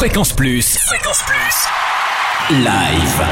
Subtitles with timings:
[0.00, 0.78] Fréquence Plus.
[0.86, 2.56] Fréquence Plus.
[2.56, 3.22] Live.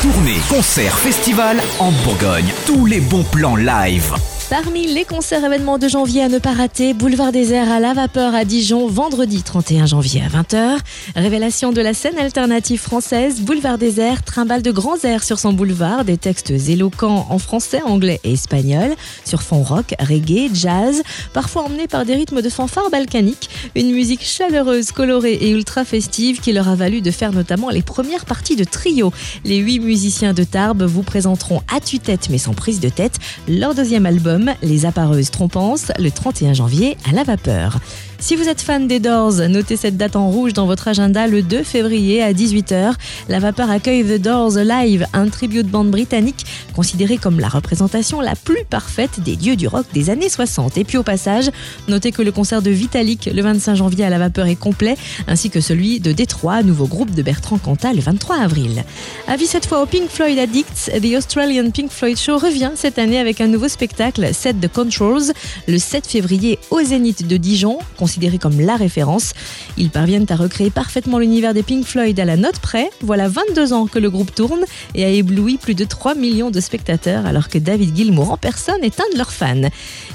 [0.00, 2.50] Tournée, concert, festival en Bourgogne.
[2.64, 4.14] Tous les bons plans live.
[4.50, 7.92] Parmi les concerts événements de janvier à ne pas rater, Boulevard des Airs à la
[7.92, 10.78] vapeur à Dijon, vendredi 31 janvier à 20h.
[11.16, 15.52] Révélation de la scène alternative française, Boulevard des Airs trimballe de grands airs sur son
[15.52, 18.94] boulevard, des textes éloquents en français, anglais et espagnol,
[19.26, 21.02] sur fond rock, reggae, jazz,
[21.34, 26.40] parfois emmenés par des rythmes de fanfare balkanique, une musique chaleureuse, colorée et ultra festive
[26.40, 29.12] qui leur a valu de faire notamment les premières parties de trio.
[29.44, 33.74] Les huit musiciens de Tarbes vous présenteront à tue-tête mais sans prise de tête leur
[33.74, 37.78] deuxième album les appareuses trompances, le 31 janvier à la vapeur.
[38.20, 41.40] Si vous êtes fan des Doors, notez cette date en rouge dans votre agenda le
[41.40, 42.94] 2 février à 18h.
[43.28, 46.44] La Vapeur accueille The Doors Live, un tribut de bande britannique
[46.74, 50.78] considéré comme la représentation la plus parfaite des dieux du rock des années 60.
[50.78, 51.50] Et puis au passage,
[51.86, 54.96] notez que le concert de Vitalik le 25 janvier à la Vapeur est complet,
[55.28, 58.84] ainsi que celui de Détroit, nouveau groupe de Bertrand Cantat le 23 avril.
[59.28, 63.20] Avis cette fois au Pink Floyd Addicts, The Australian Pink Floyd Show revient cette année
[63.20, 65.32] avec un nouveau spectacle, Set the Controls,
[65.68, 67.78] le 7 février au Zénith de Dijon
[68.08, 69.34] considéré comme la référence.
[69.76, 72.88] Ils parviennent à recréer parfaitement l'univers des Pink Floyd à la note près.
[73.02, 74.60] Voilà 22 ans que le groupe tourne
[74.94, 78.82] et a ébloui plus de 3 millions de spectateurs alors que David Gilmour en personne
[78.82, 79.68] est un de leurs fans.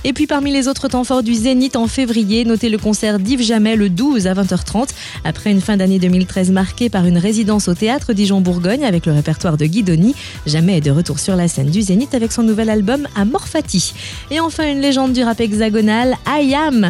[0.06, 3.44] Et puis parmi les autres temps forts du Zénith en février, notez le concert d'Yves
[3.44, 4.90] Jamais le 12 à 20h30
[5.24, 9.56] après une fin d'année 2013 marquée par une résidence au théâtre Dijon-Bourgogne avec le répertoire
[9.56, 10.16] de Guidoni.
[10.48, 13.94] Jamais est de retour sur la scène du Zénith avec son nouvel album Amorphati.
[14.32, 16.90] Et enfin une légende du rap hexagonal, I Am.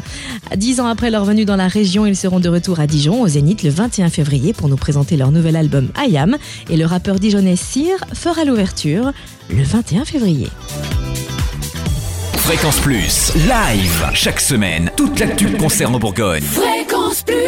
[0.55, 3.27] Dix ans après leur venue dans la région, ils seront de retour à Dijon, au
[3.27, 6.37] Zénith, le 21 février, pour nous présenter leur nouvel album I Am.
[6.69, 9.11] Et le rappeur dijonnais Cyr fera l'ouverture
[9.49, 10.49] le 21 février.
[12.37, 16.43] Fréquence Plus, live, chaque semaine, toute l'actu concerne en Bourgogne.
[16.43, 17.42] Fréquence Plus